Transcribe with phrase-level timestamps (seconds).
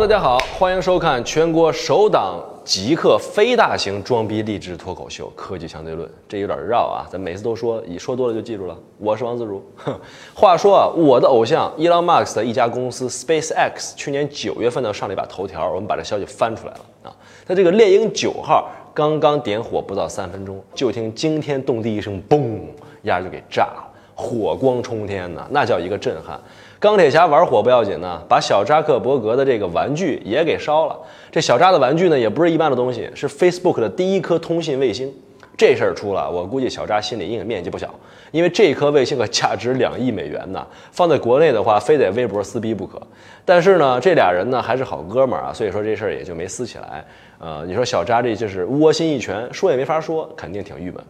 [0.00, 6.08] 大家好，欢迎收看全国首档极客非大型装逼励志脱口秀《科技相对论》。
[6.28, 8.78] 这有点绕啊，咱每次都说，一说多了就记住了。
[8.98, 9.60] 我是王自如。
[10.32, 17.10] 话说啊，我的偶像伊朗马斯的一家公司 SpaceX 去年九月份呢上了一把头条，我们把这消息翻出来了啊。
[17.44, 22.60] 他这个猎鹰九号刚刚点火不到三分钟，就听惊天动地一声嘣，
[23.02, 23.84] 压就给炸了，
[24.14, 26.40] 火光冲天呐，那叫一个震撼。
[26.80, 30.96] 钢铁侠玩火不要紧呢，把小扎克伯格的这个玩具也给烧了。
[31.28, 35.12] 这小扎的玩具呢，也不是一般的东西，是 Facebook 的第一颗通信卫星。
[35.56, 37.92] 这事儿出了，我估计小扎心里阴影面积不小，
[38.30, 40.64] 因为这颗卫星可价值两亿美元呢。
[40.92, 43.02] 放在国内的话，非得微博撕逼不可。
[43.44, 47.04] 但是呢，这俩人呢还是好哥们儿啊，所以说这事儿也就没撕起来。
[47.40, 51.02] 呃，你说小扎这就是窝心一拳，说也没法说，肯定挺郁闷。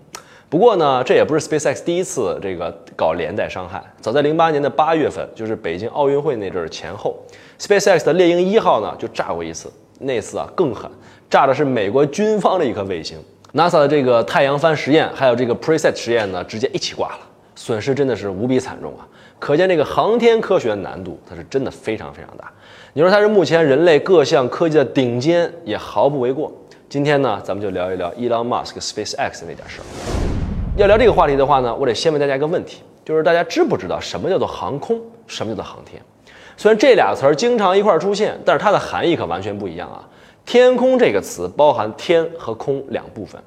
[0.51, 3.83] 不过呢，这也不是 SpaceX 第一次这个搞连带伤害。
[4.01, 7.19] 早在零八年的八月份，就是北京奥运会那阵儿前后
[7.61, 9.71] ，SpaceX 的猎鹰一号呢就炸过一次。
[10.01, 10.91] 那次啊更狠，
[11.29, 13.19] 炸的是美国军方的一颗卫星。
[13.53, 17.19] NASA 的这个太阳帆实验，还有这个 Preset 实验呢，直接一起挂了，
[17.55, 19.07] 损失真的是无比惨重啊！
[19.39, 22.51] 可见这个航天科学难度，它是真的非常非常大。
[22.95, 26.51] 你说它是目前人类各项科技的顶尖，也毫不为过。
[26.89, 30.38] 今天呢，咱们就聊一聊 Elon Musk SpaceX 那点事儿。
[30.79, 36.01] 要聊这个话题的话呢，我得先问大家一个问题，就是大家知不知道什么叫做航空，什么叫做航天？
[36.57, 40.07] 虽然这俩词儿经常一块儿出现，但是它的含义可完全不一样啊。
[40.47, 43.43] 天空这个词包含天和空两部分，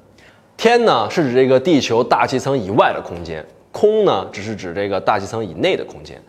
[0.58, 6.20] 天呢是指这个地球大气层以外的空间，空呢只是指这个大气层以内的空间。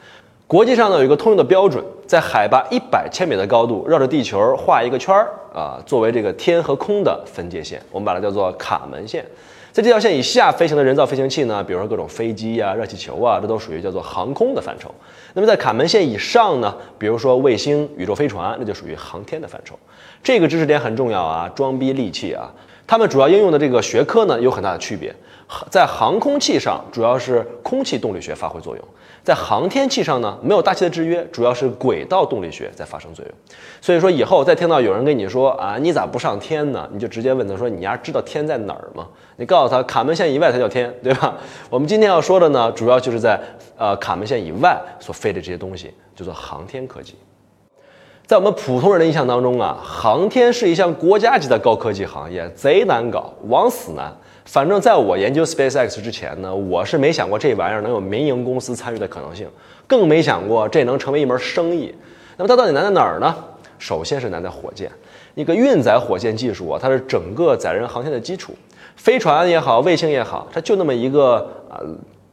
[0.47, 9.25] 国际上呢有一个通用的标准，在海拔一百千米的高度绕着地球画一个圈儿啊，作为这个天和空的分界线，我们把它叫做卡门线。
[9.73, 14.93] 在这条线以下飞行的人造飞行器呢，比如说各种飞机呀、热气球啊，这都属于叫做航空的范畴。
[15.33, 19.73] 那么在卡门线以上呢，比如说卫星、宇宙飞船，那就属于航天的范畴。
[20.21, 22.53] 这个知识点很重要啊，装逼利器啊，
[22.85, 25.11] 它们主要应用的这个学科呢有很大的区别。
[25.69, 28.85] 在航空器上，主要是空气动力学发挥作用。
[29.23, 33.33] 在航天器上呢，没有大气的制约，主要是轨道动力学在发生作用。
[33.79, 36.89] 所以说以后再听到有人跟你说啊，你咋不上天呢？
[36.91, 39.07] 你就直接问他说，你丫知道天在哪儿吗？
[39.37, 41.35] 你告诉他，卡门线以外才叫天，对吧？
[41.69, 43.39] 我们今天要说的呢，主要就是在
[43.77, 47.15] 呃卡门线以外所飞的这些东西，叫做航天科技。
[48.25, 54.13] 在我们普通人的印象当中啊，航天是一项国家级的高科技行业，贼难搞，往死难。
[54.45, 59.47] 反正在我研究 SpaceX 之前呢，我是没想过这玩意儿能有民营公司参与的可能性，
[59.87, 61.93] 更没想过这能成为一门生意。
[62.37, 63.33] 那么它到底难在哪儿呢？
[63.79, 64.91] 首先是难在火箭，
[65.35, 68.53] 一个运载火箭技术啊，它是整个载人航天的基础。
[68.95, 71.37] 飞船也好，卫星也好，它就那么一个
[71.69, 71.81] 啊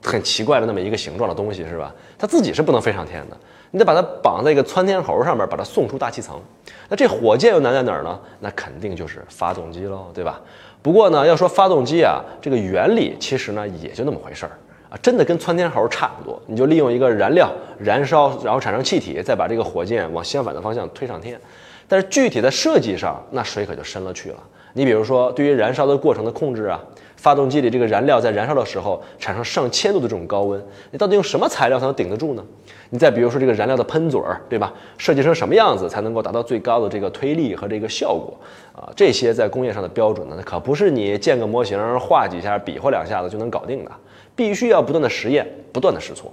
[0.02, 1.94] 很奇怪的那么一个形状的东西，是吧？
[2.18, 3.36] 它自己是不能飞上天的，
[3.70, 6.40] 你得把它绑在一个窜天猴上面，把它送出大气层。
[6.88, 8.20] 那这火箭又难在哪儿呢？
[8.40, 10.40] 那肯定就是发动机喽，对吧？
[10.82, 14.52] 不过呢，要说发动机啊，这个原理其实呢也就那么回事儿
[14.88, 16.40] 啊，真的跟窜天猴差不多。
[16.46, 21.38] 你就利用一个燃料燃烧，然后产生气体，再把这个火箭往相反的方向推上天。
[21.86, 24.38] 但是具体在设计上，那水可就深了去了。
[24.72, 26.80] 你比如说，对于燃烧的过程的控制啊，
[27.20, 30.58] 发动机里这个燃料在燃烧的时候产生上千度的这种高温，
[30.90, 32.42] 你到底用什么材料才能顶得住呢？
[32.88, 34.72] 你再比如说这个燃料的喷嘴儿，对吧？
[34.96, 38.34] 设计成什么样子才能够达到最高的这个推力和这个效果
[38.72, 38.88] 啊？
[38.96, 43.90] 这些在工业上的标准呢，那可不是你建个模型画几下、比划两下子就能搞定的，
[44.34, 46.32] 必须要不断的实验、不断的试错。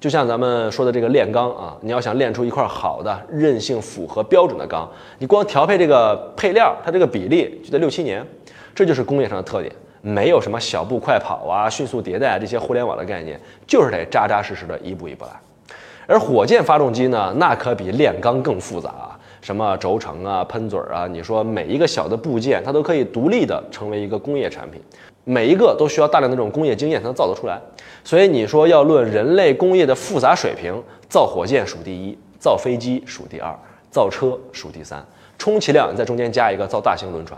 [0.00, 8.26] 就像咱们说的这个炼钢啊，你要想炼出一块好的、韧性符合标准的钢，你光调配这个配料，它这个比例就得六七年。
[8.74, 9.72] 这就是工业上的特点，
[10.06, 15.32] 没有什么小步快跑啊、迅速迭代啊这些互联网的概念，就是得扎扎实实的一步一步来。
[16.06, 24.80] 而火箭发动机呢，那可比炼钢更复杂啊，什么轴承啊、喷嘴啊，你说每一个小的部件，它都可以独立的成为一个工业产品，
[25.24, 27.60] 每一个都需要大量的这种工业经验才能造得出来。
[28.04, 33.52] 所以你说要论人类工业的复杂水平，造火箭数第一，造飞机数第二，
[33.90, 35.04] 造车数第三，
[35.36, 37.36] 充其量你在中间加一个造大型轮船。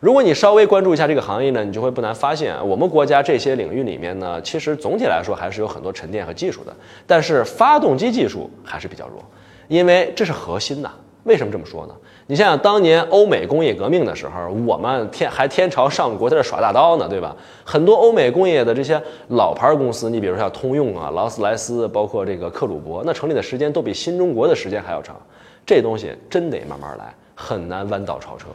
[0.00, 6.74] 如果你稍微关注一下这个行业呢，你就会不难发现，我们国家这些领域里面呢，其实总体来说还是有很多沉淀和技术的。
[7.06, 9.22] 但是发动机技术还是比较弱，
[9.68, 10.90] 因为这是核心呐。
[11.24, 11.94] 为什么这么说呢？
[12.28, 17.36] 你想想当年欧美工业革命的时候，我们天还天朝上国在这耍大刀呢，对吧？
[17.62, 18.98] 很多欧美工业的这些
[19.28, 25.14] 老牌公司，你比如像通用啊、劳斯莱斯，包括这个克虏伯，那成立的时间都比新中国的时间还要长。
[25.66, 28.46] 这东西真得慢慢来，很难弯道超车。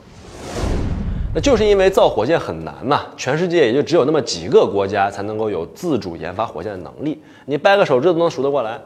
[1.36, 8.80] 那就是因为造火箭很难嘛，全世界也就只有那么几个国家才能够有自主研发火箭的能力，你掰个手指头都能数得过来，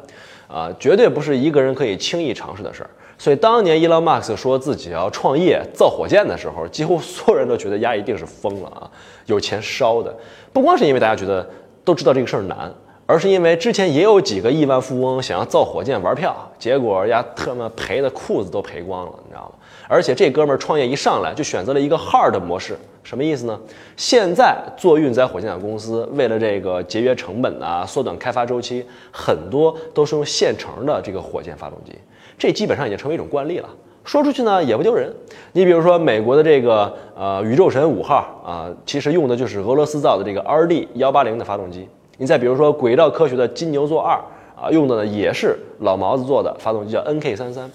[0.47, 2.89] 啊，绝对不是一个人可以轻易尝试的事儿。
[3.19, 8.89] 所以当年伊隆马斯克说自己要创业造火箭的时候，几乎所有人都觉得丫一定是疯了啊，
[9.27, 10.11] 有钱烧的。
[10.51, 11.47] 不光是因为大家觉得
[11.85, 12.73] 都知道这个事儿难，
[13.05, 19.51] 而是因为之前也有几个亿万富翁想要造火箭玩票，结果丫特么赔的裤子都赔光了，你知道吗？
[19.91, 23.59] 而且这哥们儿创业一上来就选择了一个 hard 模式，什么意思呢？
[23.97, 31.91] 现在做运载火箭的公司为了这个节约成本啊，缩短开发周期，很多都是用现成的这个火箭发动机。
[32.37, 33.67] 这基本上已经成为一种惯例了，
[34.03, 35.11] 说出去呢也不丢人。
[35.53, 41.89] 你比如说美国的这个呃宇宙神五号啊，其实用的就是俄罗斯造的这个 RD 幺八零的发动机。
[42.17, 44.21] 你再比如说轨道科学的金牛座二
[44.55, 47.71] 啊，用的呢也是老毛子做的发动机，叫 NK 三三。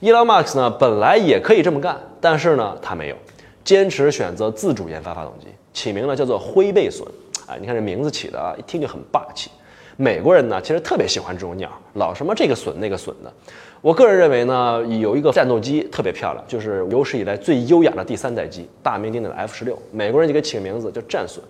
[0.00, 3.16] 伊朗马斯呢本来也可以这么干，但是呢他没有，
[3.64, 7.06] 坚持选择自主研发发动机，起名呢叫做灰背隼。
[7.46, 9.50] 哎，你看这名字起的啊，一听就很霸气。
[9.96, 13.32] 美国人呢其实特别喜欢这种鸟，老什么这个隼那个隼的。
[13.80, 19.78] 我个人认为呢，有一个战斗机特别漂亮，就是有史以来最优雅的第三代机，大名鼎鼎的 F 十六。
[19.92, 21.40] 美国人就给起个名字叫战隼。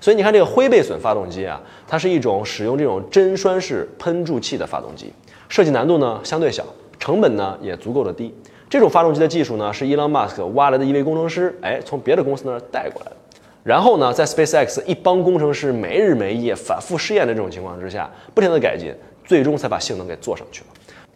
[0.00, 5.12] 所以你看这个灰背隼发动机啊，它是一种使用这种针栓式喷注器的发动机，
[5.48, 6.64] 设计难度呢相对小，
[6.98, 8.34] 成本呢也足够的低。
[8.68, 13.16] 这种发动机的技术呢，是伊朗马斯克挖来的一位工程师，哎，从别的公司那儿带过来的。
[13.64, 20.66] 然后呢，在 SpaceX 一帮工程师没日没夜反复试验的这种情况之下，不停的改进，最终才把性能给做上去了。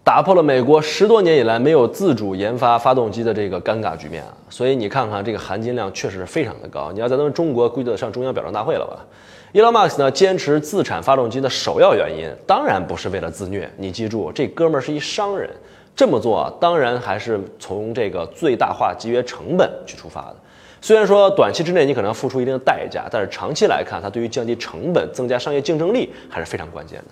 [0.05, 4.35] 打破了美国十多年以来没有自主研发发动机的这个尴尬局面啊！
[4.51, 6.91] 所以你看看这个含金量确实非常的高。
[6.91, 9.07] 你要在咱们中国，估计得上中央表彰大会了吧
[9.53, 13.71] ？Elon Musk 呢，坚持自产发动机的首要原因，当然不是为了自虐。
[13.77, 15.49] 你记住，这哥们儿是一商人，
[15.95, 20.37] 这么做啊，当然还是从这个最大化节约成本去出发的。
[20.81, 27.05] 虽然说短期之内你可能要付出一定的代价，但是长期来看，它对于降低成本、增加商业竞争力还是非常关键的。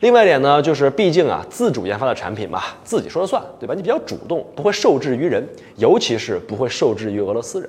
[0.00, 3.74] 另外一点呢，就是毕竟啊，自主研发的产品嘛，自己说了算，对吧？
[3.74, 5.44] 你比较主动，不会受制于人，
[5.76, 7.68] 尤其是不会受制于俄罗斯人。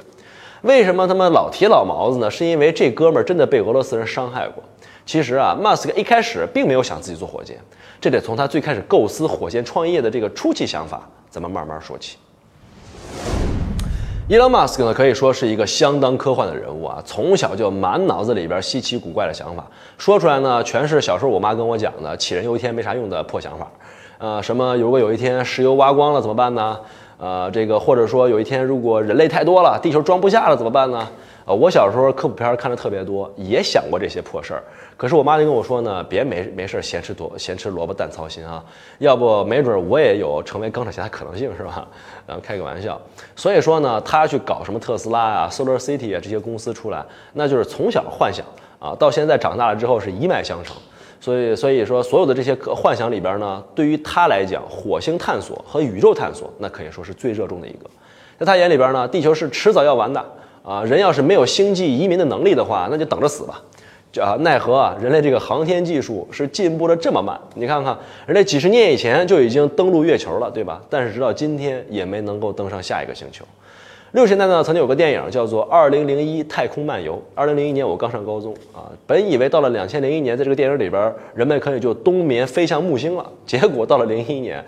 [0.62, 2.30] 为什么他们老提老毛子呢？
[2.30, 4.63] 是因为这哥们儿真的被俄罗斯人伤害过。
[5.10, 7.58] 其实啊，马斯克一开始并没有想自己做火箭，
[8.00, 11.02] 这得从他最开始构思火箭创业的这个初期想法，
[11.32, 12.18] 咱们慢慢说起。
[14.28, 19.66] 伊隆马斯克呢，可以说是一个相当科幻的人物啊，从小就满脑子里边稀奇古怪的想法，
[19.98, 23.68] 说出来呢，全是小时候我妈跟我讲的杞人忧天没啥用的破想法。
[24.20, 26.80] 呃，什么如果有一天石油挖光了怎么办呢？
[27.18, 31.10] 呃，这个或者说有一天如果人类太多了，地球装不下了怎么办呢？
[31.50, 34.63] 呃，我小时候科普片看的特别多，也想过这些破事儿。
[34.96, 38.63] 可是我妈就跟我说呢，别没没事闲吃多闲吃萝卜淡操心啊，
[39.00, 41.88] 要不没准我也有成为钢铁侠的可能性，是吧？
[42.28, 43.01] 然 后开个玩笑。
[43.36, 47.04] 所以说呢，他去搞什么特斯拉啊、Solar City 啊这些公司出来，
[47.34, 48.46] 那就是从小幻想
[48.78, 50.78] 啊，到现在长大了之后是一脉相承。
[51.19, 57.90] 所以所以说，所有的这些幻想里边呢，对于他来讲，火星探索和宇宙探索，那可以说是最热衷的一个。
[58.38, 60.24] 在他眼里边呢，地球是迟早要完的
[60.69, 63.60] 啊，人要是没有星际移民的能力的话，那就等着死吧。
[64.21, 67.39] 啊，奈何啊，人类这个航天技术是进步的这么慢。
[67.55, 70.79] 你看看，人类几十年以前就已经登陆月球了，对吧？
[70.88, 73.44] 但是直到今天也没能够登上下一个星球。
[74.12, 77.15] 六十年代呢，曾经有个电影叫做《二零零一太空漫游》。
[77.34, 83.27] 二零零一年我刚上高中啊，本以为到了两千零一年，在这个电影里边，人们可以就冬眠飞向木星了。
[83.46, 84.63] 结果到了零一年，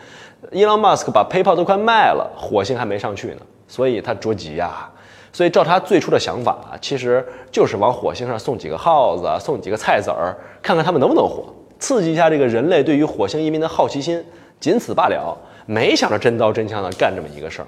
[0.52, 4.91] 伊朗马斯克把 PayPal 都快卖了，火星还没上去呢，所以他着急呀。
[5.34, 11.46] 所以照他最初的想法啊，其实就是往火星上送几个耗子，送几个菜籽儿，看看他们能不能活，
[11.80, 14.24] 刺激一下这个人类对于火星移民的好奇心，
[14.60, 15.38] 仅此罢了。
[15.66, 17.68] 没想着真刀真枪的干这么一个事儿。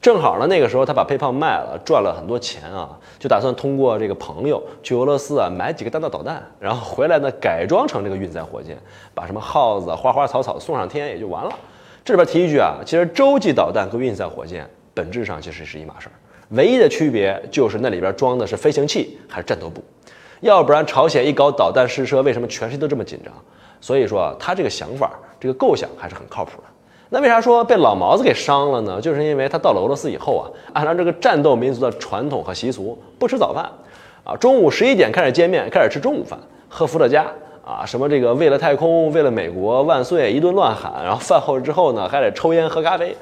[0.00, 8.76] 正好呢，那个时候他把 PayPal 卖了，赚了很多钱啊，就打算通过这个朋友去俄罗斯啊买几个弹道导弹，然后回来呢改装成这个运载火箭，
[9.14, 11.50] 把什么耗子、花花草草送上天也就完了。
[12.04, 16.12] 这里边提一句啊，其实洲际导弹和运载火箭本质上其实是一码事儿。
[16.50, 19.82] 唯一的区别就是那里边装的是飞行器还是战斗部，
[20.40, 23.32] 要不然朝鲜一搞导弹试射，为什么全世界都这么紧张？
[23.80, 25.10] 所以说他这个想法，
[25.40, 26.64] 这个构想还是很靠谱的。
[27.10, 29.00] 那为啥说被老毛子给伤了呢？
[29.00, 33.70] 就是因为他到了俄罗斯以后啊，按照这个战斗民族的传统和习俗，不吃早饭，
[34.24, 37.26] 啊，中午十一点开始见面，开始吃中午饭，喝伏特加，
[37.64, 43.14] 啊，什么这个为了太空，为了美国万岁，一顿乱喊，然后饭后之后呢，还得抽烟喝咖啡。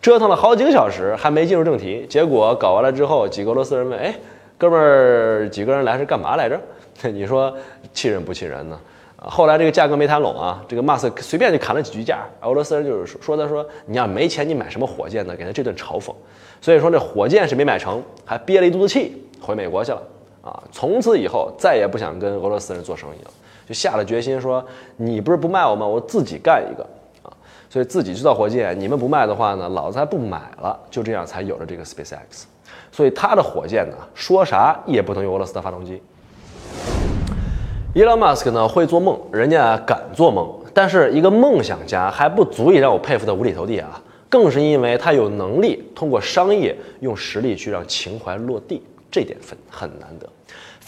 [0.00, 2.06] 折腾了好几个小时，还没进入正题。
[2.08, 4.14] 结果搞完了之后，几个俄罗斯人问：“哎，
[4.56, 6.58] 哥们儿，几个人来是干嘛来着？”
[7.12, 7.52] 你说
[7.92, 8.78] 气人不气人呢？
[9.16, 12.20] 后来这个价格没谈拢啊，这个马斯克随便就砍了几句价。
[12.42, 16.12] 俄罗斯人就是说说他说：“你要没钱，你买什么火箭呢？”给他这顿嘲讽。
[16.60, 20.02] 所以说这火箭是没买成，还憋了一肚子气，回美国去了
[20.42, 20.62] 啊。
[20.70, 23.30] 从此以后再也不想跟俄罗斯人做生意了，
[23.66, 24.64] 就下了决心说
[24.96, 25.84] ：“你不是不卖我吗？
[25.84, 26.86] 我自己干一个。”
[27.70, 30.78] 所以自己制造火箭，你们不卖的话呢，老子还不买了。
[30.90, 32.44] 就这样才有了这个 SpaceX。
[32.90, 36.02] 所以他的火箭呢，说啥也不能用俄罗斯的发动机。
[37.94, 50.28] 伊隆马斯克呢会做梦，人家敢做梦，但是一个梦想家还不足以让我佩服的五体投地啊，更是因为他有能力通过商业用实力去让情怀落地，这点分很难得。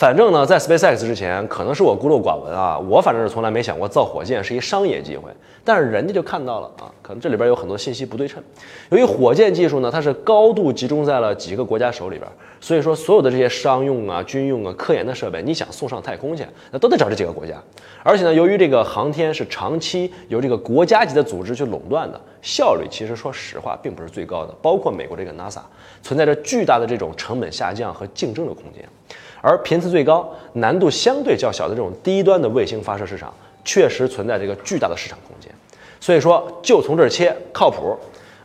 [0.01, 5.31] 反正呢，在 SpaceX 之前，可能是我孤陋寡闻啊，我反正是从来没想过造火箭是一商业机会。
[5.63, 8.43] 但是人家就看到了啊，可能这里边有很多信息不对称。
[8.89, 12.27] 由于火箭技术呢，它是高度集中在了几个国家手里边，
[12.63, 17.63] 所以说所有的这些商用啊、军用啊、科研的设备，你想送上太空去，那都得找这几个国家。
[18.03, 24.55] 而且呢，由于这个航天是长期由这个国家级的组织去垄断的，效率其实说实话并不是最高的。
[24.63, 25.61] 包括美国这个 NASA，
[26.03, 28.83] 存在着巨大的这种成本下降和竞争的空间。
[29.41, 33.33] 而频次最高、难度相对较小的这种低端的卫星发射市场，
[33.65, 35.51] 确实存在这个巨大的市场空间。
[35.99, 37.97] 所以说，就从这儿切靠谱。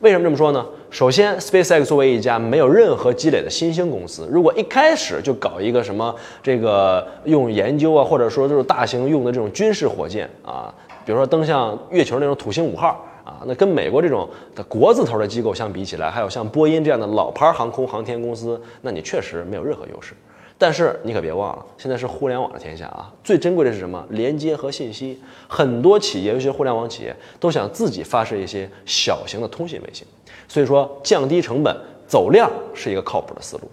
[0.01, 0.63] 为什么这么说呢？
[0.91, 10.73] 首先，SpaceX 作为一家没有任何积累的新兴公司，如果一开始就搞一个什么这个用研究啊，或者说就是大型用的这种军事火箭啊，
[11.05, 20.13] 比如说登向月球那种土星五号啊，那跟美国这种的国字头的机构相比起来，还有像波音这样的老牌航空航天公司，那你确实没有任何优势。
[20.57, 23.11] 但是你可别忘了，现在是互联网的天下啊！
[23.23, 24.01] 最珍贵的是什么？
[24.11, 25.21] 连接和信息。
[25.49, 30.07] 很多企业，尤其是互联网企业，都想自己发射一些小型的通信卫星。
[30.47, 31.75] 所以说，降低成本、
[32.07, 33.63] 走量是一个靠谱的思路。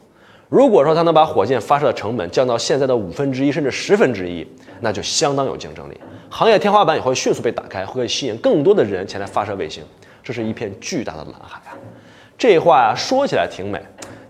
[0.48, 4.46] 如果说它能把火箭发射的成本降到现在的五分之一甚至十分之一，
[4.80, 5.96] 那就相当有竞争力。
[6.28, 9.84] 行业天花板也会迅速被打开，会吸引更多的人前来发射卫星。
[10.22, 11.78] 这是一片巨大的蓝海啊！
[12.36, 13.80] 这话呀说起来挺美，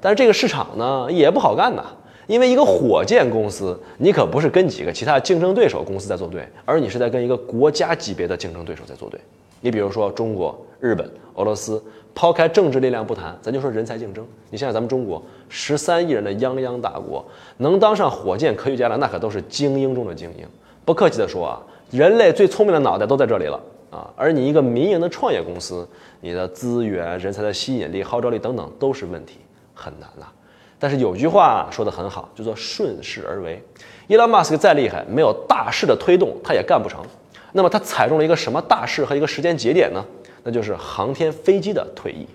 [0.01, 1.85] 但是这个市场呢也不好干呐。
[2.33, 9.21] 因为一个火箭公司，你可不是跟几个其他竞争对手公司在作对，而你是在跟一个国家级别的竞争对手在作对。
[9.61, 11.81] 你比如说中国、日本、俄罗斯，
[12.15, 14.27] 抛开政治力量不谈，咱就说人才竞争。
[14.49, 17.23] 你想想咱们中国十三亿人的泱泱大国，
[17.59, 20.47] 能当上火箭科学家的那可都是精英中的精英。
[20.87, 21.61] 不客气的说啊，
[21.91, 23.61] 人类最聪明的脑袋都在这里了
[23.91, 24.11] 啊！
[24.17, 25.87] 而你一个民营的创业公司，
[26.23, 29.37] 你的资源、人才的吸引力、号召力等等都是问题，
[29.75, 30.33] 很难了。
[30.83, 33.63] 但是有句话说得很好，叫做顺势而为。
[34.09, 37.01] 伊隆马斯克再厉害，没有大势的推动，他也干不成。
[37.53, 40.05] 那么他踩中了一个什么大势和一个时间节点呢？
[40.43, 42.27] 那就是航天飞机的退役。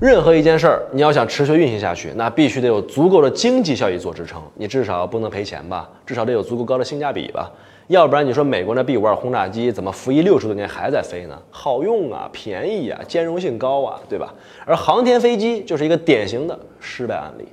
[0.00, 4.40] 任何一件事儿，你要想持续运行下去，那必须得有足够的经济效益做支撑。
[4.54, 5.90] 你至少不能赔钱吧？
[6.06, 7.50] 至少得有足够高的性价比吧？
[7.88, 11.36] 要不然你说美国那 B 五二轰炸机怎么服役六十多年还在飞呢？
[11.50, 14.34] 好用啊，便宜啊，兼容性高啊，对吧？
[14.66, 17.48] 而航天飞机就是一个典型的失败案例。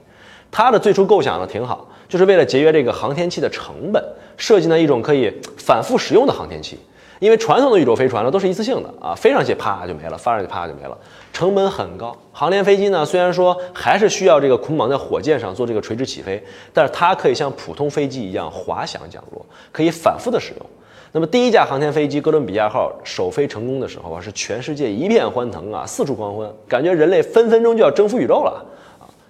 [0.52, 4.04] 它的最初构想呢挺好，就是为了节约这个航天器的成本，
[4.36, 6.78] 设计了一种可以反复使用的航天器。
[7.26, 10.96] 因为传统的宇宙飞船呢都是一次性的啊，飞上去啪就没了，发上去啪就没了，
[11.34, 12.16] 成本很高。
[12.32, 16.40] 航天飞机呢虽然说还是需要这个捆绑在火箭上做这个垂直起飞，
[16.72, 20.66] 但是它可以像普通飞机一样滑翔降落，可以反复的使用。
[21.14, 28.64] 那么第一架航天飞机哥伦比亚号首飞成功的时候啊，是全世界一片欢腾啊，四处狂欢，感觉人类分分钟就要征服宇宙了。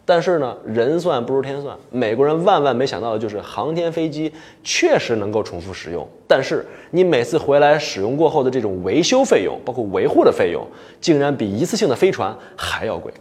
[0.06, 1.76] 但是呢，人算不如天算。
[1.90, 4.32] 美国人万万没想到的就是，航天飞机
[4.64, 10.64] 确实能够重复使用，但是你每次回来使用过后的这种维修费用，包括维护的费用，
[11.02, 13.12] 竟然比一次性的飞船还要贵。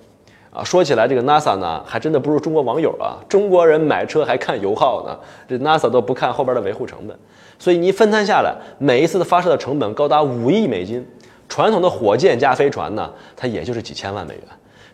[0.53, 3.19] 啊，说起来这个 NASA 呢，还真的不如中国网友啊。
[3.29, 7.19] 中国人买车还看油耗呢，这 NASA 都不看后边的维护成本。
[7.59, 11.05] 所以你分摊下来，每一次的发射的成本高达五亿美金。
[11.49, 14.43] 传统的火箭加飞船呢，它也就是几千万美元。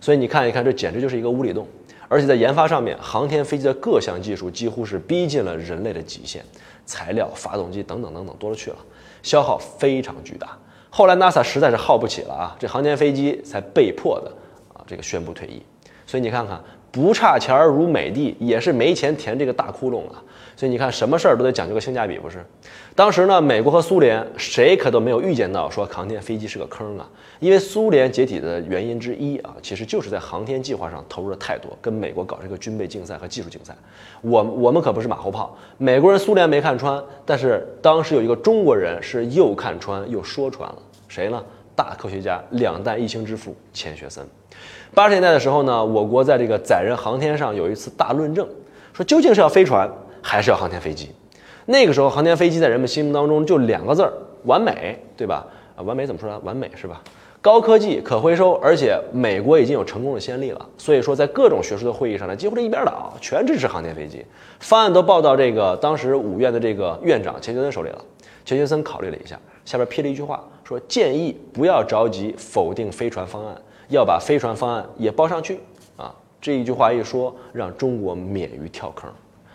[0.00, 1.66] 所以你看一看，这简直就是一个无底洞。
[2.11, 6.45] 而且在研发上面，航天飞机的各项技术几乎是逼近了人类的极限，
[6.85, 8.76] 材料、发动机等等等等多了去了，
[9.23, 10.59] 消耗非常巨大。
[10.90, 14.33] 后来 NASA 实在是耗不起了啊，这航天飞机才被迫的
[14.75, 15.62] 啊这个宣布退役。
[16.05, 16.61] 所以你看看。
[16.90, 20.23] 不差钱儿如美的，也是没钱填这个大窟窿啊！
[20.56, 22.44] 所以你看，什么事儿都得讲究个性价比，不是？
[22.94, 27.09] 当时呢，美国和苏联谁可都没有预见到说航天飞机是个坑啊！
[27.38, 33.75] 因为苏联解体的原因之一啊，其实就是在航天计划上投入的太多，跟美国搞这个军备竞赛和技术竞赛。
[34.20, 40.76] 我我们可不是马后炮，美国人、苏联没看穿，但是当时有一个中国人是又看穿又说穿了，
[41.09, 41.42] 谁呢？
[41.81, 44.23] 大科学家，两弹一星之父钱学森。
[44.93, 48.47] 八十年代的时候呢，我国在这个载人航天上有一次大论证，
[48.93, 51.11] 说究竟是要飞船还是要航天飞机？
[51.65, 54.13] 那个时候航天飞机在人们心目当中就两个字儿：
[54.45, 55.47] 完美，对吧？
[55.75, 56.39] 啊，完美怎么说呢？
[56.45, 57.01] 完美是吧？
[57.41, 60.69] 高科技、可回收，而且美国已经有成功的先例了。
[60.77, 64.23] 所以说，在各种学术的会议上呢，几乎是一边倒，全支持航天飞机。
[64.59, 68.05] 方案都报到这个当时五院的这个院长钱学森手里了。
[68.45, 73.57] 钱学森考虑了一下，下边批了一句话，说建议不要着急否定飞船方案，
[73.89, 75.59] 要把飞船方案也包上去
[75.97, 76.15] 啊。
[76.41, 79.11] 这一句话一说，让中国免于跳坑。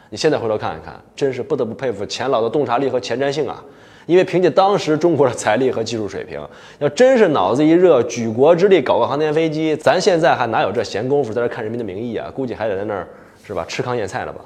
[0.10, 3.64] 你现在回头看一看，真是不得不佩服钱老的洞察力和前瞻性啊！
[4.06, 6.46] 因为凭借当时中国的财力和技术水平，
[6.80, 12.30] 要真是脑子一热，举国之力搞个航天飞机，咱现在还哪有这闲工夫在这看《人民的名义》啊？
[12.30, 13.08] 估计还得在那儿
[13.42, 14.42] 是吧，吃糠咽菜了吧？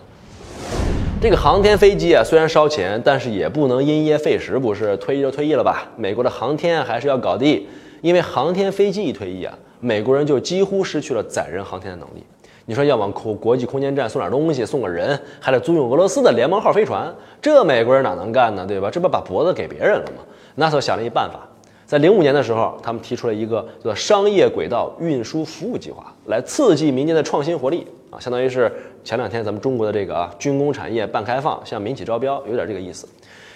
[1.22, 4.96] 这个航天飞机啊，虽然烧钱，但是也不能因噎废食，不是？
[4.96, 5.86] 退役就退役了吧？
[5.98, 7.68] 美国的航天还是要搞的，
[8.00, 12.24] 因为航天飞机一退役啊，美国人就几乎失去了载人航天的能力。
[12.66, 18.66] 你说要往空国际空间站送点东西，送个人，还得租用俄罗斯的联盟号飞船，这美国人哪能干呢？
[18.66, 18.90] 对吧？
[18.90, 20.24] 这不把脖子给别人了吗
[20.58, 21.46] ？NASA 想了一办法，
[21.86, 28.72] 在零五年的时候，他们提出了一个叫商业轨道运输服务计划，来刺激民间的创新活力啊，相当于是
[29.04, 33.08] 前两天咱们中国的这个啊军工产业半开放，向民企招标，有点这个意思。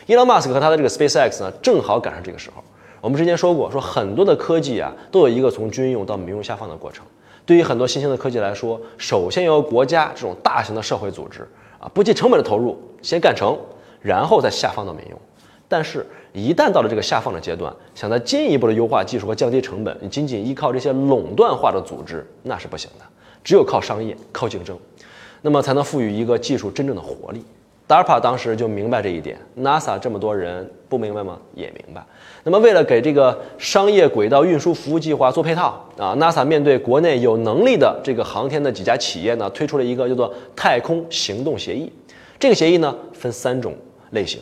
[0.06, 2.64] 伊隆马斯克和他的这个 SpaceX 呢，正好赶上这个时候。
[3.02, 7.06] 我们之前说过，说很多的科技啊，都有一个从军用到民用下放的过程。
[7.46, 11.48] 对于很多新兴的科技来说，首先由国家这种大型的社会组织
[11.80, 13.58] 啊，不计成本的投入，先干成，
[14.02, 15.20] 然后再下放到民用。
[15.68, 23.06] 但是，一旦到了这个下放的阶段，想再进一步的优化技术和降低成本，你仅仅依靠这些垄断化的组织那是不行的，
[23.44, 24.78] 只有靠商业、靠竞争，
[25.42, 27.44] 那么才能赋予一个技术真正的活力。
[27.86, 31.38] DARPA 当时就明白这一点，NASA 这么多人不明白吗？
[31.54, 32.02] 也明白。
[32.44, 41.92] 那么为了给这个商业轨道运输服务计划做配套啊，NASA 面对国内有能力的这个航天的几家企业呢，推出了一个叫做太空行动协议。
[42.40, 43.76] 这个协议呢分三种
[44.12, 44.40] 类型，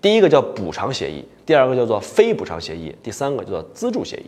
[0.00, 4.26] 第一个叫补偿协议，第二个叫做非补偿协议，第三个叫做资助协议。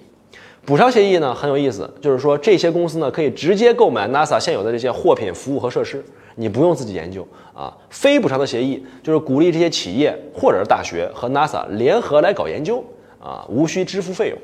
[0.66, 6.04] 补偿协议呢很有意思，就是说这些公司呢可以直接购买 NASA 现有的这些货品、服务和设施。
[6.34, 12.84] 你不用自己研究啊，非补偿的协议就是鼓励这些企业或者是大学和 NASA 联合来搞研究
[13.18, 14.38] 啊，无需支付费用。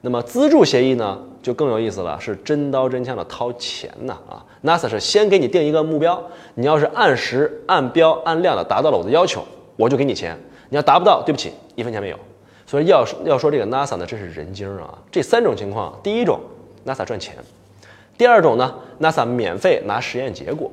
[0.00, 6.20] 那么资助协议呢，就更有意思了，是真刀真枪的掏钱呐啊！NASA 是先给你定一个目标，
[6.54, 9.42] 你要是按时按标按量的达到了我的要求，
[9.76, 10.34] 我就给你钱；
[10.68, 12.18] 你要达不到，对不起，一分钱没有。
[12.66, 14.96] 所以要要说这个 NASA 呢，真是人精啊！
[15.10, 16.40] 这三种情况，第一种
[16.86, 17.36] NASA 赚钱，
[18.16, 20.70] 第二种呢，NASA 免费拿实验结果。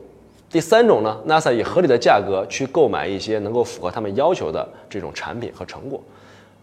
[0.50, 6.02] 第三种呢，NASA 以合理的价格去购买一些能够符合他们要求的这种产品和成果，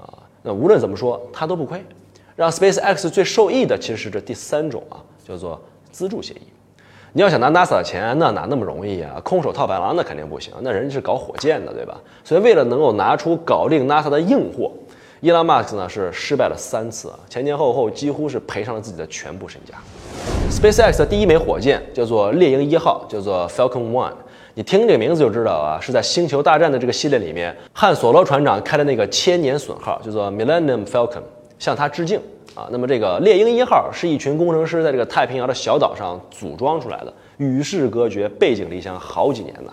[0.00, 0.08] 啊，
[0.42, 1.84] 那无论怎么说，他都不亏。
[2.34, 5.60] 让 SpaceX 最受益的其实是这第三种啊，叫做
[5.92, 6.42] 资助协议。
[7.12, 9.18] 你要想拿 NASA 的钱，那哪那么容易啊？
[9.24, 11.98] 空手套白狼那肯定不行，那人家是搞火箭的，对吧？
[12.24, 14.70] 所以为了能够拿出搞定 NASA 的硬货，
[15.20, 19.74] 伊朗马斯呢是失败了三次啊，前前后后几乎是赔上了自己的全部身家。
[20.50, 24.12] SpaceX 的第一枚火箭叫做猎鹰一号，叫做 Falcon One。
[24.52, 31.22] 你听这个名字就知道啊，是在星球大战的这个系列里面，汉索罗船长开的那个千年隼号，叫做 Millennium Falcon，
[31.58, 32.20] 向他致敬
[32.54, 32.68] 啊。
[32.70, 39.72] 那么这个猎鹰一号是一群工程师在这个太平洋的小岛上组装出来的，与世隔绝，背井离乡好几年呢。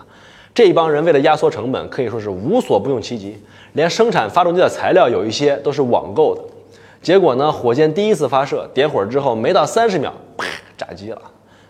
[0.54, 3.36] 这帮人为了压缩成本，可以说是无所不用其极，
[3.72, 6.42] 连生产发动机的材料有一些都是网购的。
[7.02, 10.46] 结果呢，火箭第一次发射点火之后，没到三十秒，啪。
[10.76, 11.22] 炸机了，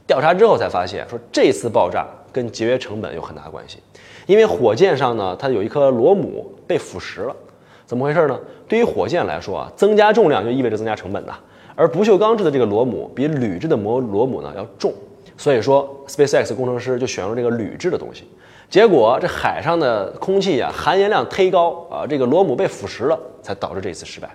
[0.07, 3.79] 调查之后才发现，说这次爆炸跟节约成本有很大关系，
[4.25, 7.37] 因为火箭上呢，它有一颗螺母被腐蚀了，
[7.85, 8.41] 怎么回事呢？
[8.67, 11.35] 对于火箭来说啊，增加重量就意味着增加成本呐，
[11.75, 14.91] 而不锈钢制的这个螺母比铝制的膜螺母呢要重，
[15.37, 18.27] 所以说 SpaceX 工程师就选用这个铝制的东西，
[18.71, 24.29] 结果这海上的空气呀含盐量忒高啊，这个螺母被腐蚀了，才导致这次失败。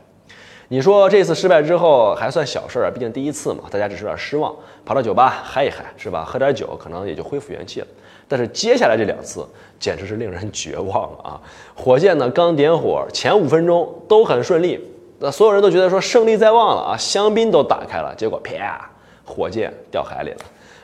[0.71, 6.23] 你说这次失败之后还算小事儿啊，毕竟第一次嘛，大家只是有点失望，跑到酒吧嗨一嗨是吧？
[6.23, 7.87] 喝点酒可能也就恢复元气了。
[8.27, 9.43] 但是接下来这两次
[9.79, 11.41] 简直是令人绝望啊！
[11.75, 14.79] 火箭呢刚点火前五分钟都很顺利，
[15.17, 18.87] 那所有人都觉得说胜利在望了啊，香槟都打开了，结果啪，
[19.25, 20.37] 火箭掉海里了。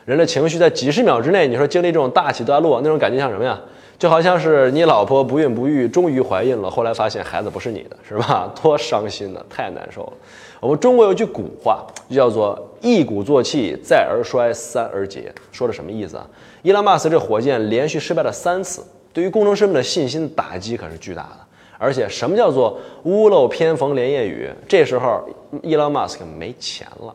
[0.06, 3.60] 人的情绪在几十秒之内，你说经历这种大起大落，那种感觉像什么呀？
[3.98, 8.52] 就好像是你老婆不孕不育，终于怀孕了，后来发现孩子不是你的，是吧？
[8.62, 10.13] 多伤心呢，太难受了。
[10.60, 16.28] 我们中国有句古话，叫做“一鼓作气，再而衰，三而竭”，说的什么意思啊？
[16.62, 21.38] 伊朗马斯这火箭连续失败了三次，对于工程师们的信心打击可是巨大的。
[21.78, 24.50] 而且什么叫做“屋漏偏逢连夜雨”？
[24.68, 25.28] 这时候
[25.62, 27.13] 伊朗马斯克没钱了！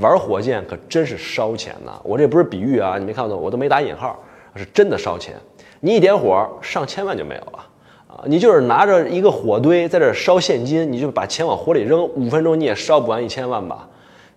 [0.00, 2.00] 玩火箭可真是烧钱呐！
[2.02, 4.18] 我这不是比喻啊，你没看到我都没打引号，
[4.56, 5.34] 是真的烧钱。
[5.78, 7.66] 你一点火，上千万就没有了
[8.08, 8.24] 啊！
[8.26, 13.88] 你就是拿着一个火堆在这烧现金，你就把钱往火里扔，五分钟你也烧不完一千万吧？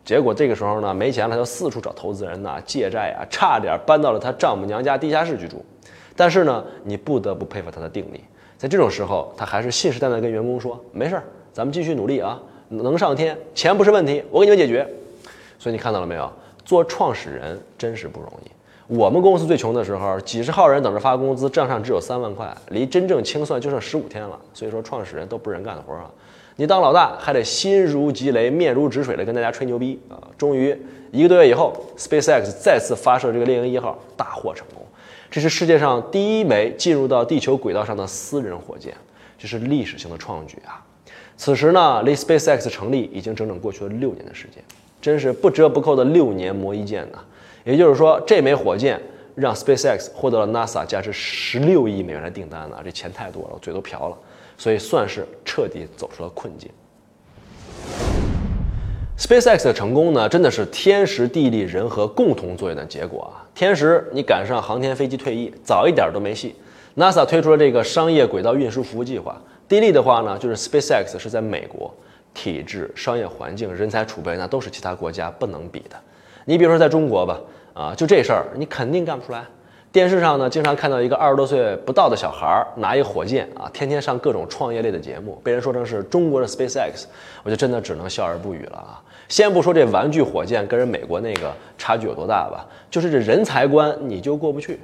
[0.05, 5.63] 结果这个时候呢，没钱了，他就四处找投资人呐，借债啊，差点搬到了他丈母娘家地下室居住。
[6.15, 8.21] 但是呢，你不得不佩服他的定力，
[8.57, 14.87] 在这种时候，他还是信誓旦旦跟员工说：“没事儿，咱们继续努力啊，能上天，钱不是问题，我给你们解决。”
[15.63, 16.29] 所以你看到了没有？
[16.65, 18.51] 做创始人真是不容易。
[18.85, 24.37] 我们公司最穷的时候，几十号人等着发工资，账上只有三万块，离真正清算就剩十五天了。
[24.53, 26.11] 所以说，创始人都不是人干的活啊！
[26.57, 30.19] 你当老大，还得心如积雷、面如止水的跟大家吹牛逼啊！
[30.37, 30.77] 终于
[31.13, 34.85] 一个多月以后，SpaceX 再次发射这个猎鹰一号，大获成功。
[35.31, 38.93] 这是世界上第一枚进入到地球轨道上的私人火箭，
[39.37, 40.83] 这是历史性的创举啊！
[41.37, 44.61] 此时呢，离 SpaceX 成立已经整整过去了六年的时间，
[45.03, 47.19] 真是不折不扣的六年磨一剑呐！
[47.65, 48.97] 也就是说，这枚火箭
[49.35, 54.17] 让 SpaceX 获得了 NASA 价值十六亿美元的订单呢，这钱太多了，我嘴都瓢了。
[54.57, 56.69] 所以算是彻底走出了困境。
[59.17, 63.43] SpaceX 的成功呢，真的是天时地利人和共同作用的结果啊！
[63.53, 66.55] 天时，你赶上航天飞机退役，早一点都没戏。
[66.95, 69.37] NASA 推出了这个商业轨道运输服务计划。
[69.67, 71.93] 地利的话呢，就是 SpaceX 是在美国，
[72.33, 75.95] 体制、商业环境、人才储备，那都是其他国家不能比的。
[76.45, 77.39] 你比如说在中国吧，
[77.73, 79.43] 啊，就这事儿，你肯定干不出来。
[79.91, 87.03] 电视上呢，经常看到一个二十多岁不到的小孩儿拿一火箭啊，天天上各种创业类的节目，被人说成是中国的 SpaceX，
[87.43, 88.99] 我就真的只能笑而不语了啊！
[89.29, 94.79] 先不说这玩具火箭跟人美国那个差距有多大吧，就是这人才观你就过不去，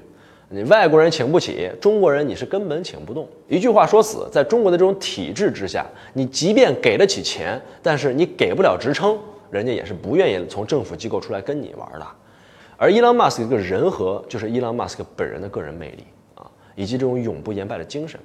[0.52, 3.28] 你外国人请不起，中国人你是根本请不动。
[3.48, 9.16] 一句话说死，在中国的这种体制之下，你即便给得起钱，但是你给不了职称，
[9.52, 12.08] 人家也是不愿意从政府机构出来跟你玩的。
[12.78, 18.20] 而伊朗马斯克这个人和，就是伊朗马斯克本人的个人魅力啊，以及这种永不言败的精神。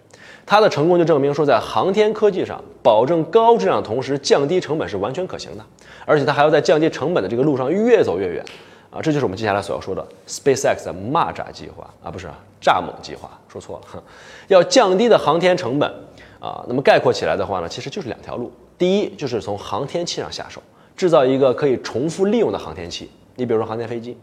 [0.46, 5.64] 他的成功就证明说，在航天科技上保证高质量同时降低成本是完全可行的。
[6.06, 8.42] 而且他还要在降低成本的这个路上越走越远
[8.94, 9.02] 啊！
[9.02, 12.28] 这就是我们接下来所要说的 SpaceX 的蚂蚱计划啊，不是
[12.62, 14.02] 蚱蜢计划，说错了。
[14.46, 15.92] 要降低的航天成本
[16.38, 18.52] 啊，那么概括起来的话呢，其实就是两条路。
[18.78, 20.62] 第一，就是从航天器上下手，
[20.96, 23.10] 制造一个可以重复利用的航天器。
[23.34, 24.16] 你比如说航天飞机。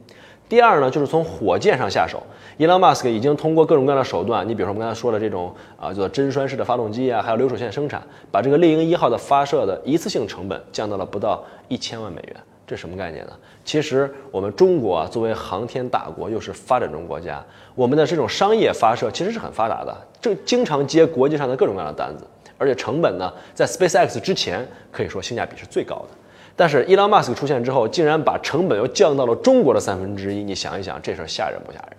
[0.47, 2.21] 第二呢，就是从火箭上下手。
[2.57, 12.35] 伊朗马斯克已经通过各种各样的手段，你比如说我们刚才说的这种啊，叫做针栓式的发动机啊，还有流水线生产，把这个猎鹰一号的发射的一次性成本降到了不到一千万美元。
[12.71, 13.33] 这什么概念呢？
[13.65, 17.43] 其实我们中国啊，作为航天大国，又是发展中国家，
[17.75, 22.25] 我们的这种商业发射其实是很发达的，这经常接国际上的各种各样的单子，
[22.57, 26.17] 而且成本呢，在 SpaceX 之前可以说性价比是最高的。
[26.55, 30.41] 但是伊朗马斯克出现之后，竟然把成本又降到了中国的三分之一。
[30.41, 31.97] 你想一想，这事儿吓人不吓人？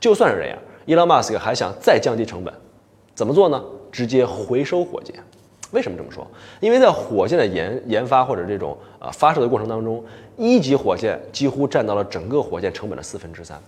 [0.00, 2.52] 就算是这样，伊朗马斯克还想再降低成本，
[3.14, 3.62] 怎么做呢？
[3.92, 5.14] 直接回收火箭。
[5.70, 6.26] 为什么这么说？
[6.60, 10.02] 因为在火箭的研研发或者这种呃发射的过程当中，
[10.36, 13.60] 一级火箭几乎占到了整个火箭成本的四分之三。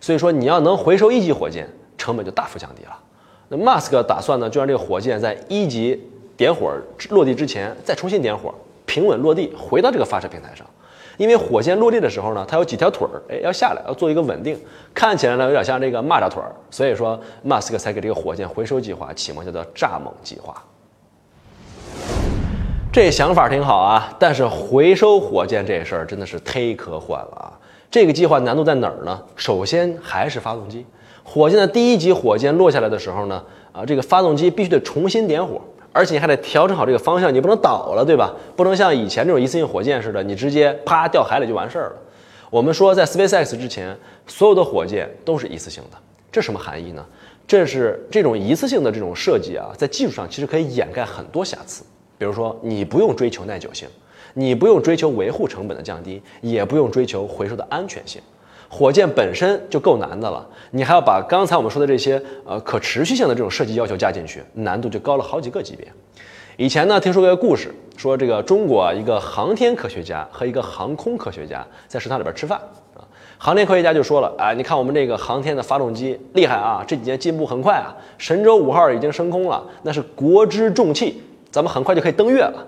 [0.00, 2.96] 所以说，你要能回收一级火箭，成本就大幅降低了。
[3.48, 6.00] 那马斯克打算呢，就让这个火箭在一级
[6.36, 6.72] 点火
[7.10, 8.54] 落地之前再重新点火。
[8.86, 10.66] 平稳落地，回到这个发射平台上，
[11.18, 14.58] 因为火箭落地的时候呢，它有几条腿儿，哎，要下来，要做一个稳定，
[14.94, 20.54] 看起来呢有点像这个蚂蚱腿儿，所以说马斯克才给这个火箭回收计划起名叫做“蚱蜢计划”。
[23.00, 27.52] 这想法挺好啊，但是回收火箭这事儿真的是忒科幻了啊！
[27.88, 29.22] 这个计划难度在哪儿呢？
[29.36, 30.84] 首先还是发动机，
[31.22, 35.60] 火箭的第一级火箭落下来的时候呢，啊，这个发动机必须得重新点火。
[35.92, 38.34] 而且还得调整好这个方向，你不能倒了，对吧？
[38.56, 41.96] 不能像以前这种一次性火箭似的，你直接啪掉海里就完事儿了。
[42.50, 45.96] 我们说，在 SpaceX 之前，所有的火箭都是一次性的，
[46.32, 47.06] 这什么含义呢？
[47.46, 51.84] 这是这种一次性的这种设计啊，在技术上其实可以掩盖很多瑕疵。
[52.18, 53.88] 比如说，你不用追求耐久性，
[54.34, 58.20] 你不用追求维护成本的降低，也不用追求回收的安全性。
[58.68, 65.86] 火箭本身就够难的了，你还要把刚才我们说的这些呃可持续性的这种设计要求加进去，难度就高了好几个级别。
[66.58, 72.58] 以前呢，听说过一个故事，说这个中国一个航天科学家和一个航空科学家在食堂里边吃饭
[72.94, 73.00] 啊，
[73.38, 82.66] 航天科学家就说了，哎，你看我们这个航天的发动机厉害啊，这几年进步很快啊，神舟五号已经升空了，那是国之重器，咱们很快就可以登月了。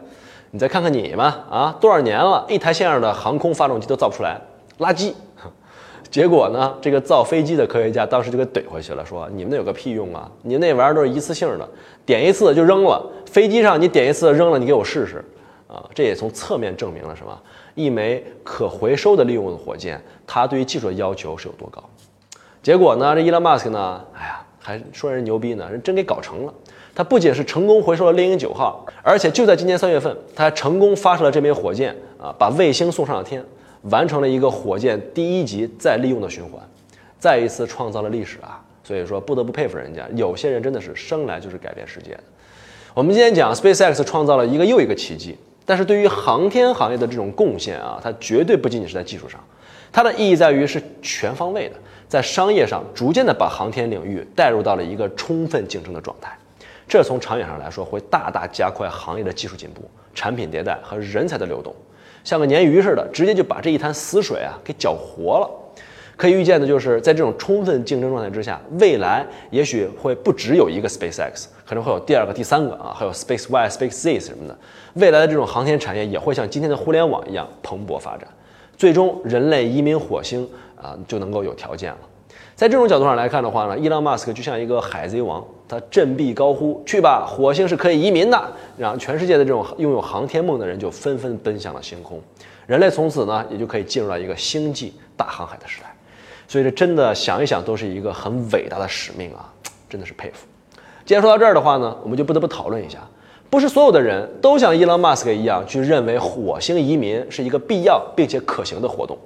[0.50, 4.40] 你再看看你们啊，多少年了，一台像样的航空发动机都造不出来，
[4.78, 5.12] 垃圾。
[6.10, 6.74] 结果呢？
[6.82, 10.28] 这个造飞机的科学家当时就给怼回去了，说：“你们那有个屁用啊！
[10.42, 11.68] 你那玩意儿都是一次性的，
[12.04, 13.00] 点一次就扔了。
[13.26, 15.24] 飞机上你点一次扔了，你给我试试
[15.68, 17.40] 啊！”这也从侧面证明了什么？
[17.76, 21.80] 一枚可回收的利用的火箭，它对于技术的要求是有多高？
[22.60, 23.14] 结果呢？
[23.14, 24.04] 这伊隆马斯克呢？
[24.18, 26.52] 哎呀，还说人牛逼呢，人真给搞成了。
[26.94, 33.44] 他不仅是成功回收了猎鹰九号，而且就在今年三月份，他还成功发射了这枚火箭啊，把卫星送上了天。
[33.84, 36.60] 完成了一个火箭第一级再利用的循环，
[37.18, 38.62] 再一次创造了历史啊！
[38.84, 42.20] 所以说不得不佩服人家，有些人真的是生来就是改变世界的。
[42.92, 49.40] 我们今天讲 SpaceX 创造了一个又一个奇迹，但是对于航天行业的这种贡献啊，它绝对不仅仅是在技术上，
[49.90, 51.76] 它的意义在于是全方位的，
[52.06, 56.36] 在商业上逐渐的把航天领域带入到了一个充分竞争的状态。
[56.90, 61.72] 这从长远上来说，会大大加快行业的技术进步、产品迭代和人才的流动，
[62.24, 65.48] 像个鲶鱼似的，直接就把这一滩死水啊给搅活了。
[66.16, 74.58] 可以预见的就是，在这种充分竞争状态之下，未来也许会不只有一个 SpaceX，可能会有第二个、第三个啊，还有 Space Y、Space Z 什么的。
[74.94, 78.26] 未来的这种航天产业也会像今天的互联网一样蓬勃发展，
[78.76, 81.98] 最终人类移民火星啊就能够有条件了。
[82.60, 88.38] 在这种角度上来看的话呢，伊朗马斯克就像一个海贼王，他振臂高呼：“去吧，火星是可以移民的！”
[88.76, 92.20] 让全世界的这种拥有航天梦的人就纷纷奔向了星空，
[92.66, 95.90] 人类从此呢也就可以进入到一个星际大航海的时代。
[96.46, 99.50] 所以这真的想一想都是一个很伟大的使命啊，
[99.88, 100.46] 真的是佩服。
[101.06, 102.98] 既然说到这儿的话呢，我们就不得不讨论一下，
[103.48, 109.16] 不是所有的人都像伊朗马斯克一样去认为火星移民是一个必要并且可行的活动。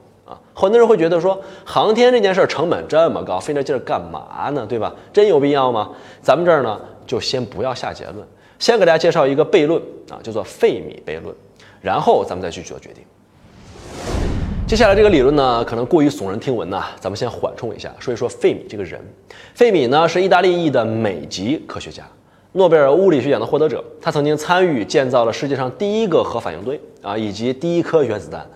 [0.57, 4.65] 很多人会觉得说，航天这件事儿成本这么高，费那劲儿干嘛呢？
[4.69, 4.95] 对吧？
[5.13, 5.91] 真有必要吗？
[6.23, 8.25] 咱们这儿呢，就先不要下结论，
[8.61, 11.35] 先给大家介绍一个悖论啊，叫做费米悖论，
[11.81, 13.03] 然后咱们再去做决定。
[14.67, 19.01] 接下来这个理论呢，可能过于耸人听闻呐，咱们先缓冲一下，说一说费米这个人。
[19.55, 22.05] 费米呢，是意大利裔的美籍科学家，
[22.53, 28.47] 诺贝尔物理学奖的获得者，他曾经参与建造了世界上第一个核反应堆啊，以及第一颗原子弹。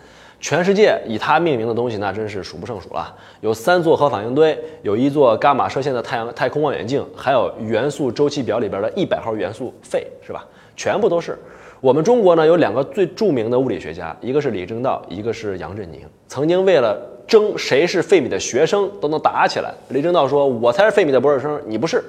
[0.40, 3.12] 全世界以它命名的东西，那真是数不胜数了。
[3.40, 10.46] 有三座核反应堆，有一座伽马射线的太阳太空望远镜，还有元素周期表里边的一百号元素费，是吧？
[10.77, 11.37] 全部都是。
[11.81, 16.01] 我们中国呢，有两个最著名的物理学家，一个是李政道，一个是杨振宁。
[16.29, 16.96] 曾经为了
[17.27, 19.72] 争谁是费米的学生，都能打起来。
[19.88, 22.03] 李政道说：“我才是费米的博士生，你不是。”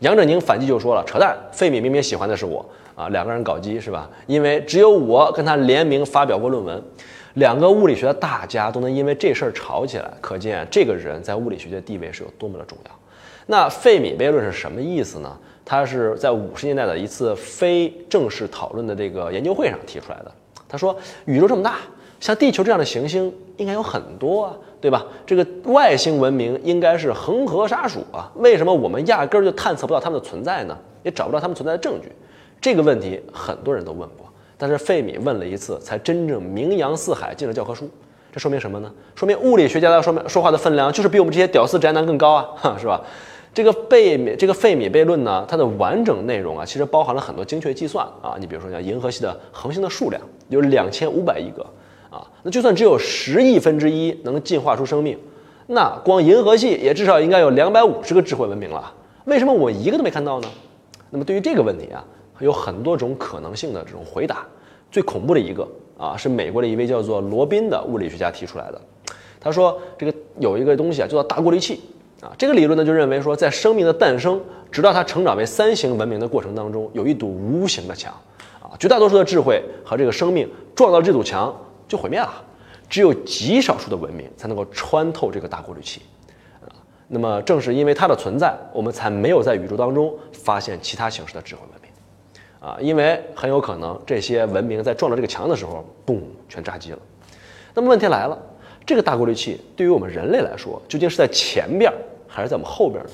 [0.00, 4.10] 杨振宁反击就说了：“扯淡，费米明明喜欢的是我啊！”两个人搞基是吧？
[4.26, 6.82] 因为只有我跟他联名发表过论文。
[7.36, 12.90] 两个物理学的大家都能因为这事儿吵起来，可见这个人在物理学界地位是有多么的重要。
[13.46, 15.38] 那费米悖论是什么意思呢？
[15.62, 20.32] 他是在五十年代的一次非正式讨论的这个研究会上提出来的。
[20.66, 20.96] 他说，
[21.26, 21.76] 宇宙这么大，
[22.20, 25.04] 像地球这样的行星应该有很多啊，对吧？
[25.26, 30.76] 这个外星文明应该是恒河沙数啊，为什么我们压根儿就探测不到它们的存在呢？
[31.02, 32.10] 也找不到它们存在的证据？
[32.60, 34.25] 这个问题很多人都问过。
[34.58, 37.88] 但是费米问了一次，才真正名扬四海，进了教科书。
[38.32, 38.92] 这说明什么呢？
[39.14, 43.02] 说明物理学家的说明说话的分量，就是比我们这些屌丝宅男更高啊，是吧？
[43.54, 48.36] 这个贝米这个费米悖论呢，它的完整内容啊，其实包含了很多精确计算啊。
[48.38, 51.64] 你比如说像银河系的恒星的数量有两千五百亿个
[52.10, 55.18] 啊，那就算只有十亿分之一能进化出生命，
[55.68, 58.92] 那光银河系也至少应该有两百五十个智慧文明了。
[59.24, 60.48] 为什么我一个都没看到呢？
[61.08, 62.04] 那么对于这个问题啊。
[62.40, 64.46] 有很多种可能性的这种回答，
[64.90, 68.80] 最恐怖的一个啊，是美国的一位叫做罗宾的物理学家提出来的。
[69.40, 71.80] 他说，这个有一个东西啊，叫做大过滤器
[72.20, 72.32] 啊。
[72.36, 78.12] 这个理论呢，就认为说，在生命的诞生直到它成长为三型文明的过程当中，有一堵无形的墙
[78.60, 81.54] 啊，绝大多数的智慧和这个生命撞到这堵墙
[81.86, 82.44] 就毁灭了，
[82.88, 86.02] 只有极少数的文明才能够穿透这个大过滤器
[86.62, 86.74] 啊。
[87.06, 91.90] 那么正是因为它的存在，我们才没有在宇宙当中发现其他形式的智慧文明。
[92.60, 96.98] 啊，因为很有可能这些文明在撞到这个墙的时候，嘣，全炸机了。
[97.74, 98.36] 那么问题来了，
[98.84, 101.92] 这个大过滤器对于我们人类来说，究竟是在前边
[102.26, 103.10] 还是在我们后边呢？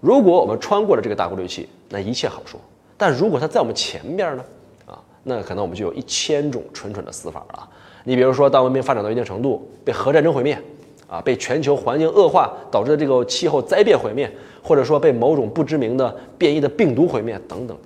[0.00, 2.60] 如果我们穿过了这个大过滤器，那一切好说；
[2.98, 4.44] 但如果它在我们前边呢？
[4.84, 7.68] 啊，那可能我们就有一千种蠢蠢的死法了。
[8.04, 10.56] 你比如说，当文明发展到一定程度，被核战争毁灭，
[11.08, 14.30] 啊，被全球环境恶化导致的这个气候灾变毁灭，
[14.62, 17.76] 或者说被某种不知名的变异的病毒毁灭，等等等。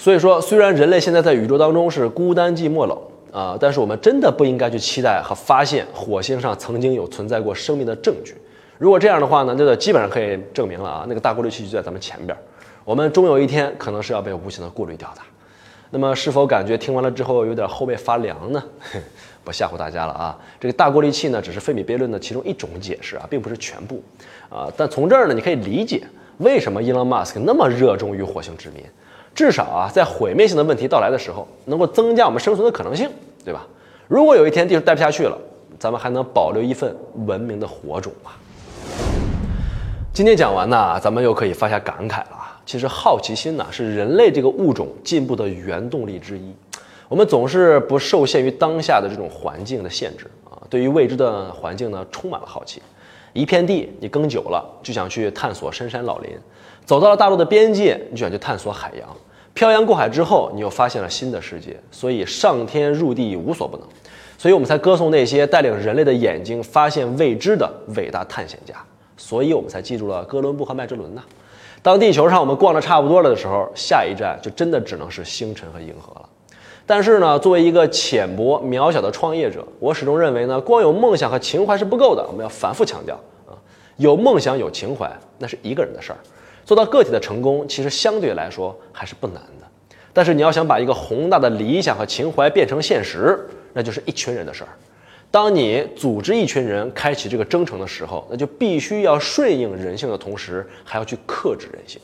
[0.00, 2.98] 所以说，虽然人类现在在宇宙当中是孤单寂寞冷
[3.30, 8.34] 啊，但是我们真的不应该去期待和发现火星上曾经有存在过生命的证据。
[8.78, 12.34] 如果这样的话呢，那就基本上可以证明了啊，那个大过滤器就在咱们前边，
[12.82, 15.20] 我们终有一天可能是要被无情的过滤掉的。
[15.90, 18.64] 那么，是否感觉听完了之后有点后背发凉呢？
[19.44, 24.02] 不吓唬大家了啊，这个大过滤器呢，只是费米悖论的其中一种解释啊，并不是全部
[24.48, 24.72] 啊。
[24.78, 26.02] 但从这儿呢，你可以理解
[26.38, 28.82] 为什么伊隆马斯克那么热衷于火星殖民。
[29.34, 33.08] 至少啊，在毁灭性的问题到来的时候，能够增加我们生存的可能性，
[33.44, 33.66] 对吧？
[34.08, 35.38] 如果有一天地球待不下去了，
[35.78, 36.94] 咱们还能保留一份
[37.26, 38.32] 文明的火种吗？
[40.12, 42.60] 今天讲完呢，咱们又可以发下感慨了啊！
[42.66, 46.52] 其实好奇心呢，是人类这个物种进步的原动力之一。
[47.08, 52.82] 我们总是不受限于当下的这种环境的限制啊，对于未知的环境呢，充满了好奇。
[53.32, 56.32] 一片地你耕久了，就想去探索深山老林；
[56.90, 59.08] 走到了大陆的边界，你就想去探索海洋。
[59.54, 61.80] 漂洋过海之后，你又发现了新的世界。
[61.92, 63.86] 所以上天入地无所不能，
[64.36, 68.74] 所以我们才歌颂那些带领人类的眼睛发现未知的伟大探险家。
[69.16, 71.22] 所以我们才记住了哥伦布和麦哲伦呐。
[71.80, 76.28] 当地球上我们逛的差不多了的时候，下一站就真的只能是星辰和银河了。
[76.84, 82.26] 但是呢，作为一个浅薄渺小的创业者，我始终认为呢，光有梦想和情怀是不够的。
[82.26, 83.14] 我们要反复强调
[83.46, 83.54] 啊，
[83.96, 86.18] 有梦想有情怀那是一个人的事儿，
[86.70, 89.66] 做到个体的成功其实相对来说还是不难的。
[90.12, 94.70] 但是你要想把一个宏大的理想和情怀变成现实，那就是一群人的事儿。
[95.32, 102.00] 当你组织一群人开启这个征程的时候，那就必须要顺应人性的同时，还要去克制人性。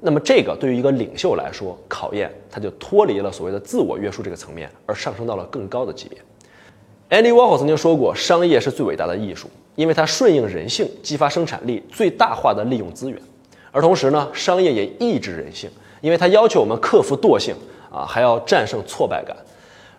[0.00, 6.18] 那么，这个对于一个领袖来说，考验他就脱离了所谓的自我约束这个层面，而上升到了更高的级别。
[7.10, 13.20] Andy Warhol 曾经说过，商业是最伟大的艺术，因为它顺应人性，激发生产力，最大化的利用资源。
[13.70, 17.54] 而同时呢，商业也抑制人性，因为它要求我们克服惰性
[17.90, 19.36] 啊，还要战胜挫败感。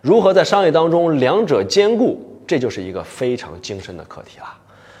[0.00, 2.20] 如何在商业当中两者兼顾？
[2.46, 4.46] 这就是一个非常精深的课题了。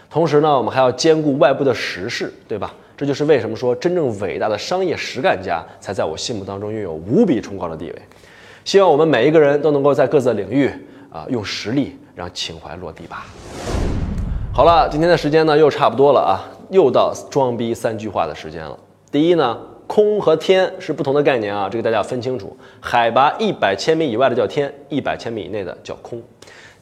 [0.08, 2.72] 同时呢，我们还要兼顾外部的时事，对吧？
[2.96, 8.02] 这就是为什么说真正伟大的商业实干家才在我心目当中拥有无比崇高的地位。
[8.64, 10.70] 希望我们每一个人都能够在各自的领域
[11.10, 13.26] 啊，用实力让情怀落地吧。
[14.52, 18.78] 好了，今天的时间呢又差不多了啊，又到装逼三句话的时间了。
[19.10, 22.56] 第一呢，空和天是不同的概念啊，这个大家要分清楚。
[22.80, 26.22] 海拔一百千米以外的叫天，一百千米以内的叫空。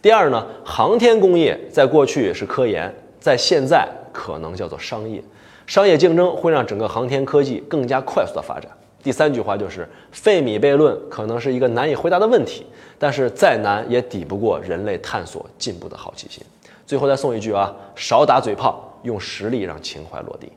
[0.00, 5.22] 第二呢，航天工业在过去是科研，在现在可能叫做商业。
[5.66, 8.70] 商业竞争会让整个航天科技更加快速的发展。
[9.02, 12.66] 第三句话就是费米悖论可能是一个难以回答的问题，
[12.98, 16.42] 但是再难也抵不过人类探索进步的好奇心。
[16.86, 20.50] 最后再送一句啊，少打嘴炮，用实力让情怀落地。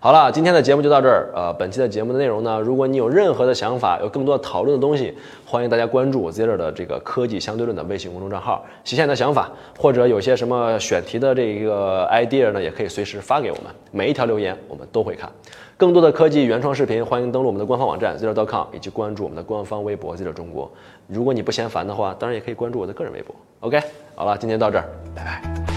[0.00, 1.28] 好了，今天的节目就到这儿。
[1.34, 5.12] 呃，本期的节目的内容呢，如果你有任何的想法，有更多的讨论的东西，
[5.44, 13.64] 欢迎大家关注 Zero 的这个科技相对论的微信公众账号，写下你的想法，或者有些什么选题的这个 idea 呢，也可以随时发给我们。
[13.90, 15.28] 每一条留言我们都会看。
[15.76, 20.70] 更多的科技原创视频，欢迎登录我们的官方网站 Zero.com，以及关注我们的官方微博 Zero 中国。
[21.08, 23.34] 如果你不嫌烦的话，当然也可以关注我的个人微博。
[23.60, 23.80] OK，
[24.14, 25.67] 好了，今天到这儿，拜拜。